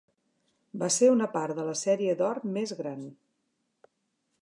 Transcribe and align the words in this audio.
Va 0.83 0.89
ser 0.95 1.09
una 1.17 1.27
part 1.35 1.57
de 1.61 1.67
la 1.69 1.77
sèrie 1.83 2.17
d'or 2.23 2.43
més 2.57 2.77
gran. 2.83 3.07